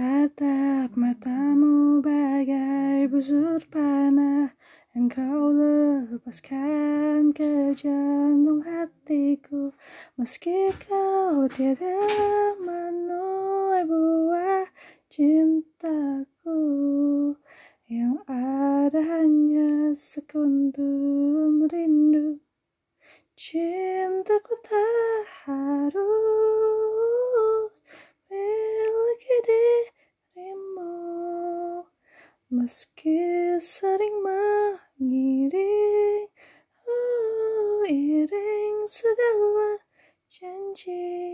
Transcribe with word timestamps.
Tatap 0.00 0.96
matamu 0.96 2.00
bagai 2.00 3.04
busur 3.12 3.60
panah 3.68 4.48
Engkau 4.96 5.52
lepaskan 5.52 7.36
ke 7.36 7.76
jantung 7.76 8.64
hatiku. 8.64 9.76
Meski 10.16 10.72
kau 10.80 11.44
tiada 11.52 12.00
menuai 12.64 13.84
buah 13.84 14.72
cintaku 15.12 16.56
Yang 17.84 18.24
ada 18.24 19.00
hanya 19.04 19.92
sekuntum 19.92 21.68
rindu. 21.68 22.40
Cintaku 23.36 24.56
tak 24.64 25.09
Meski 32.50 33.14
sering 33.62 34.26
mengiring 34.26 35.54
oh, 36.82 37.86
Iring 37.86 38.90
segala 38.90 39.78
janji 40.26 41.29